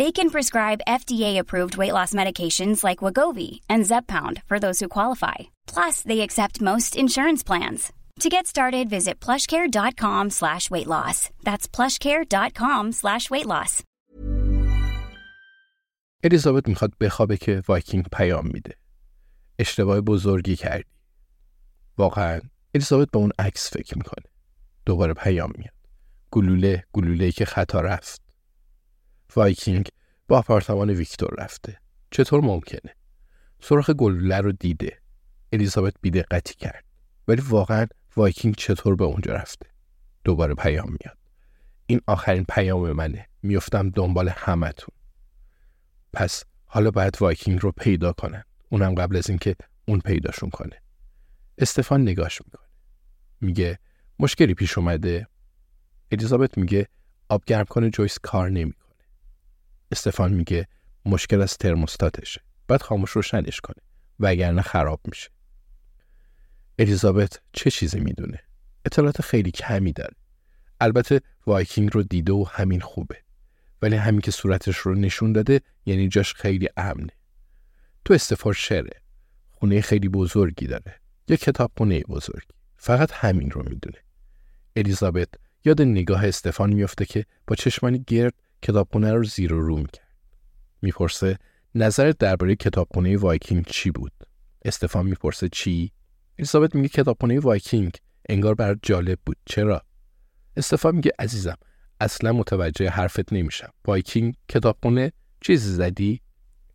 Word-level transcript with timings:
They 0.00 0.10
can 0.18 0.28
prescribe 0.34 0.88
FDA-approved 1.00 1.74
weight 1.80 1.94
loss 1.98 2.12
medications 2.20 2.78
like 2.88 3.04
Wagovi 3.04 3.50
and 3.72 3.82
Zepbound 3.90 4.36
for 4.48 4.58
those 4.58 4.78
who 4.80 4.88
qualify. 4.96 5.38
Plus, 5.74 5.94
they 6.08 6.20
accept 6.26 6.66
most 6.72 6.90
insurance 7.04 7.42
plans. 7.50 7.80
To 8.24 8.28
get 8.36 8.46
started, 8.54 8.84
visit 8.96 9.14
plushcare.com 9.26 10.24
slash 10.30 10.64
weight 10.70 10.88
loss. 10.94 11.18
That's 11.46 11.66
plushcare.com 11.76 12.84
slash 12.92 13.30
weight 13.30 13.46
loss. 13.46 13.82
الیزابت 16.24 16.68
میخواد 16.68 16.92
بخوابه 17.00 17.36
که 17.36 17.62
وایکینگ 17.68 18.04
پیام 18.12 18.46
میده. 18.46 18.74
اشتباه 19.58 20.00
بزرگی 20.00 20.56
کردی. 20.56 20.90
واقعا 21.98 22.40
الیزابت 22.74 23.10
به 23.10 23.18
اون 23.18 23.30
عکس 23.38 23.70
فکر 23.70 23.98
میکنه. 23.98 24.24
دوباره 24.86 25.14
پیام 25.14 25.52
میاد. 25.58 25.74
گلوله 26.30 26.84
گلوله 26.92 27.32
که 27.32 27.44
خطا 27.44 27.80
رفت. 27.80 28.22
وایکینگ 29.35 29.89
به 30.27 30.37
آپارتمان 30.37 30.89
ویکتور 30.89 31.35
رفته. 31.37 31.77
چطور 32.11 32.41
ممکنه؟ 32.41 32.95
سوراخ 33.61 33.89
گلوله 33.89 34.37
رو 34.37 34.51
دیده. 34.51 34.99
الیزابت 35.53 35.93
بیدقتی 36.01 36.53
کرد. 36.53 36.83
ولی 37.27 37.41
واقعا 37.41 37.87
وایکینگ 38.15 38.55
چطور 38.55 38.95
به 38.95 39.03
اونجا 39.03 39.33
رفته؟ 39.33 39.65
دوباره 40.23 40.53
پیام 40.53 40.89
میاد. 40.89 41.17
این 41.85 42.01
آخرین 42.07 42.45
پیام 42.49 42.91
منه. 42.91 43.27
میفتم 43.43 43.89
دنبال 43.89 44.29
همتون. 44.29 44.95
پس 46.13 46.43
حالا 46.65 46.91
باید 46.91 47.17
وایکینگ 47.21 47.59
رو 47.61 47.71
پیدا 47.71 48.13
کنن. 48.13 48.43
اونم 48.69 48.95
قبل 48.95 49.17
از 49.17 49.29
اینکه 49.29 49.55
اون 49.85 49.99
پیداشون 49.99 50.49
کنه. 50.49 50.81
استفان 51.57 52.01
نگاش 52.01 52.41
می‌کنه. 52.45 52.67
میگه 53.41 53.79
مشکلی 54.19 54.53
پیش 54.53 54.77
اومده. 54.77 55.27
الیزابت 56.11 56.57
میگه 56.57 56.87
آب 57.29 57.43
گرم 57.45 57.65
کنه 57.65 57.89
جویس 57.89 58.19
کار 58.19 58.49
نمی 58.49 58.73
استفان 59.91 60.33
میگه 60.33 60.67
مشکل 61.05 61.41
از 61.41 61.57
ترموستاتشه. 61.57 62.41
باید 62.67 62.81
خاموش 62.81 63.11
روشنش 63.11 63.61
کنه 63.61 63.83
وگرنه 64.19 64.61
خراب 64.61 65.01
میشه. 65.05 65.29
الیزابت 66.79 67.39
چه 67.53 67.71
چیزی 67.71 67.99
می‌دونه؟ 67.99 68.39
اطلاعات 68.85 69.21
خیلی 69.21 69.51
کمی 69.51 69.93
داره. 69.93 70.15
البته 70.81 71.21
وایکینگ 71.47 71.89
رو 71.93 72.03
دیده 72.03 72.33
و 72.33 72.45
همین 72.51 72.79
خوبه. 72.79 73.17
ولی 73.81 73.95
همین 73.95 74.21
که 74.21 74.31
صورتش 74.31 74.77
رو 74.77 74.95
نشون 74.95 75.33
داده 75.33 75.61
یعنی 75.85 76.07
جاش 76.09 76.33
خیلی 76.33 76.69
امنه. 76.77 77.13
تو 78.05 78.13
استافوردشره 78.13 79.01
خونه 79.49 79.81
خیلی 79.81 80.09
بزرگی 80.09 80.67
داره. 80.67 80.95
یا 81.27 81.35
کتاب 81.35 81.71
خونه 81.77 82.01
بزرگی. 82.01 82.53
فقط 82.77 83.11
همین 83.11 83.51
رو 83.51 83.63
می‌دونه. 83.69 83.97
الیزابت 84.75 85.29
یاد 85.65 85.81
نگاه 85.81 86.27
استفان 86.27 86.73
میفته 86.73 87.05
که 87.05 87.25
با 87.47 87.55
چشمانی 87.55 88.03
گرد 88.07 88.33
کتابخونه 88.61 89.13
رو 89.13 89.23
زیر 89.23 89.53
و 89.53 89.61
رو 89.61 89.77
می‌کرد. 89.77 90.07
می‌پرسه 90.81 91.37
نظرت 91.75 92.17
درباره 92.17 92.55
کتابخونه 92.55 93.17
وایکینگ 93.17 93.65
چی 93.65 93.91
بود؟ 93.91 94.11
استفان 94.65 95.05
می‌پرسه 95.05 95.49
چی؟ 95.49 95.91
الیزابت 96.39 96.75
میگه 96.75 96.87
کتابخونه 96.87 97.39
وایکینگ 97.39 97.97
انگار 98.29 98.55
برات 98.55 98.79
جالب 98.81 99.19
بود. 99.25 99.37
چرا؟ 99.45 99.81
استفان 100.57 100.95
میگه 100.95 101.11
عزیزم 101.19 101.57
اصلا 101.99 102.33
متوجه 102.33 102.89
حرفت 102.89 103.33
نمیشم. 103.33 103.73
وایکینگ 103.85 104.35
کتابخونه 104.49 105.11
چیزی 105.41 105.73
زدی؟ 105.73 106.21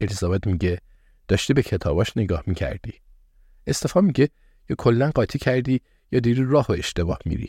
الیزابت 0.00 0.46
میگه 0.46 0.80
داشتی 1.28 1.52
به 1.52 1.62
کتاباش 1.62 2.16
نگاه 2.16 2.42
می‌کردی. 2.46 2.92
استفان 3.66 4.04
میگه 4.04 4.28
یا 4.70 4.76
کلا 4.78 5.10
قاطی 5.10 5.38
کردی 5.38 5.80
یا 6.12 6.20
داری 6.20 6.44
راه 6.44 6.66
و 6.68 6.72
اشتباه 6.72 7.18
میری. 7.24 7.48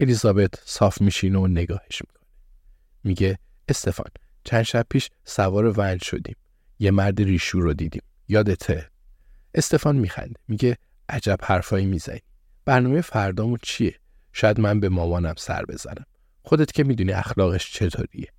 الیزابت 0.00 0.54
صاف 0.64 1.00
میشینه 1.00 1.38
و 1.38 1.46
نگاهش 1.46 2.02
می‌کنه. 2.02 2.17
میگه 3.04 3.38
استفان 3.68 4.10
چند 4.44 4.62
شب 4.62 4.86
پیش 4.90 5.10
سوار 5.24 5.80
ونج 5.80 6.04
شدیم. 6.04 6.36
یه 6.78 6.90
مرد 6.90 7.22
ریشو 7.22 7.60
رو 7.60 7.74
دیدیم. 7.74 8.02
یادته؟ 8.28 8.90
استفان 9.54 9.96
میخنده. 9.96 10.40
میگه 10.48 10.78
عجب 11.08 11.38
حرفایی 11.42 11.86
می‌زنی. 11.86 12.20
برنامه 12.64 13.00
فردامون 13.00 13.58
چیه؟ 13.62 13.98
شاید 14.32 14.60
من 14.60 14.80
به 14.80 14.88
مامانم 14.88 15.34
سر 15.36 15.64
بزنم. 15.64 16.04
خودت 16.42 16.72
که 16.72 16.84
می‌دونی 16.84 17.12
اخلاقش 17.12 17.72
چطوریه. 17.72 18.32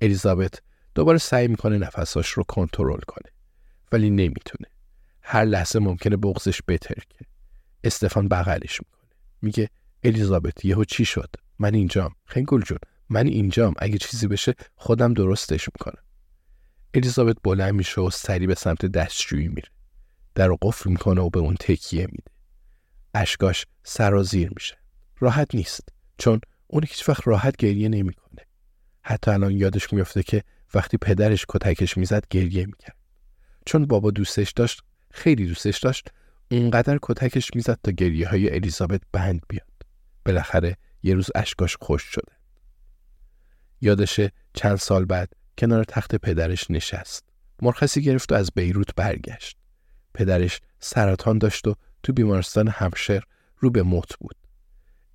الیزابت 0.00 0.62
دوباره 0.94 1.18
سعی 1.18 1.48
می‌کنه 1.48 1.78
نفساش 1.78 2.28
رو 2.28 2.42
کنترل 2.42 3.00
کنه 3.00 3.32
ولی 3.92 4.10
نمی‌تونه. 4.10 4.68
هر 5.22 5.44
لحظه 5.44 5.78
ممکنه 5.78 6.16
بغزش 6.16 6.60
بترکه. 6.68 7.24
استفان 7.84 8.28
بغلش 8.28 8.80
می‌کنه. 8.80 9.10
میگه 9.42 9.68
الیزابت 10.04 10.64
یهو 10.64 10.84
چی 10.84 11.04
شد؟ 11.04 11.30
من 11.58 11.74
اینجام. 11.74 12.14
خنگول 12.24 12.62
جون 12.62 12.78
من 13.12 13.26
اینجام 13.26 13.74
اگه 13.78 13.98
چیزی 13.98 14.26
بشه 14.26 14.54
خودم 14.74 15.14
درستش 15.14 15.68
می‌کنم. 15.68 16.02
الیزابت 16.94 17.36
بلند 17.44 17.74
میشه 17.74 18.00
و 18.00 18.10
سری 18.10 18.46
به 18.46 18.54
سمت 18.54 18.86
دستشویی 18.86 19.48
میره. 19.48 19.68
در 20.34 20.46
رو 20.46 20.58
قفل 20.62 20.90
می‌کنه 20.90 21.20
و 21.20 21.30
به 21.30 21.38
اون 21.38 21.54
تکیه 21.60 22.06
میده. 22.06 22.30
اشکاش 23.14 23.66
سرازیر 23.84 24.50
میشه. 24.54 24.76
راحت 25.20 25.54
نیست 25.54 25.88
چون 26.18 26.40
اون 26.66 26.82
هیچ 26.82 27.08
وقت 27.08 27.28
راحت 27.28 27.56
گریه 27.56 27.88
نمی‌کنه. 27.88 28.42
حتی 29.02 29.30
الان 29.30 29.52
یادش 29.52 29.92
میفته 29.92 30.22
که 30.22 30.42
وقتی 30.74 30.96
پدرش 30.96 31.46
کتکش 31.48 31.96
می‌زد 31.96 32.24
گریه 32.30 32.66
می‌کرد. 32.66 32.96
چون 33.66 33.86
بابا 33.86 34.10
دوستش 34.10 34.52
داشت 34.52 34.82
خیلی 35.10 35.46
دوستش 35.46 35.78
داشت 35.78 36.08
اونقدر 36.50 36.98
کتکش 37.02 37.50
می‌زد 37.54 37.78
تا 37.82 37.92
گریه 37.92 38.28
های 38.28 38.54
الیزابت 38.54 39.00
بند 39.12 39.42
بیاد. 39.48 39.72
بالاخره 40.24 40.76
یه 41.02 41.14
روز 41.14 41.30
اشکاش 41.34 41.76
خوش 41.80 42.02
شده. 42.02 42.41
یادشه 43.82 44.32
چند 44.54 44.76
سال 44.76 45.04
بعد 45.04 45.32
کنار 45.58 45.84
تخت 45.84 46.14
پدرش 46.14 46.70
نشست. 46.70 47.24
مرخصی 47.62 48.02
گرفت 48.02 48.32
و 48.32 48.34
از 48.34 48.50
بیروت 48.54 48.94
برگشت. 48.96 49.56
پدرش 50.14 50.60
سرطان 50.80 51.38
داشت 51.38 51.68
و 51.68 51.74
تو 52.02 52.12
بیمارستان 52.12 52.68
همشر 52.68 53.22
رو 53.58 53.70
به 53.70 53.82
موت 53.82 54.18
بود. 54.20 54.36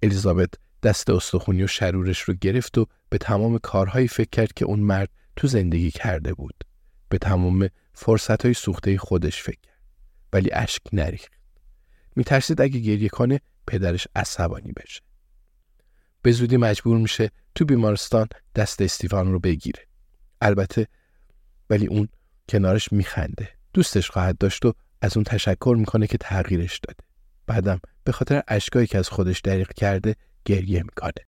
الیزابت 0.04 0.50
دست 0.84 1.10
استخونی 1.10 1.64
و 1.64 1.68
شرورش 1.68 2.20
رو 2.20 2.34
گرفت 2.34 2.78
و 2.78 2.86
به 3.10 3.18
تمام 3.18 3.58
کارهایی 3.58 4.08
فکر 4.08 4.30
کرد 4.30 4.54
که 4.54 4.66
اون 4.66 4.80
مرد 4.80 5.10
تو 5.36 5.48
زندگی 5.48 5.92
کرده 5.92 6.34
بود. 6.34 6.64
به 7.10 7.18
تمام 7.18 7.70
فرصتهای 7.94 8.54
سوخته 8.54 8.98
خودش 8.98 9.44
فکر 9.44 9.60
کرد. 9.64 9.78
ولی 10.34 10.50
اشک 10.54 10.82
نریخت. 10.94 11.32
میترسید 12.16 12.62
اگه 12.62 12.80
گریه 12.80 13.10
کنه 13.10 13.40
پدرش 13.68 14.08
عصبانی 14.16 14.72
بشه. 14.72 15.02
به 16.28 16.34
زودی 16.34 16.58
مجبور 16.58 16.98
میشه 16.98 17.32
تو 17.56 17.66
بیمارستان 17.66 18.28
دست 18.56 18.82
استیفان 18.82 19.32
رو 19.32 19.40
بگیره. 19.40 19.88
البته 20.42 20.88
ولی 21.70 21.88
اون 21.88 22.08
کنارش 22.50 22.92
میخنده. 22.92 23.50
دوستش 23.74 24.10
خواهد 24.10 24.38
داشت 24.38 24.66
و 24.66 24.74
از 25.02 25.18
اون 25.18 25.24
تشکر 25.24 25.76
می‌کنه 25.80 26.08
که 26.08 26.18
تغییرش 26.18 26.80
داده. 26.80 27.04
بعدم 27.48 27.80
به 28.04 28.12
خاطر 28.12 28.44
اشکایی 28.48 28.88
که 28.88 28.98
از 28.98 29.10
خودش 29.10 29.40
دریق 29.40 29.74
کرده 29.74 30.16
گریه 30.46 30.84
می‌کنه. 30.84 31.28